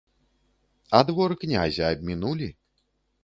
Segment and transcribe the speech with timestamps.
[0.99, 2.49] А двор князя абмінулі?